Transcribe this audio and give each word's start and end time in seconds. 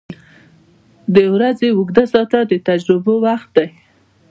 •د 1.15 1.17
ورځې 1.33 1.67
اوږده 1.75 2.03
ساعته 2.13 2.39
د 2.51 2.53
تجربو 2.67 3.13
وخت 3.25 3.49
دی. 3.57 3.67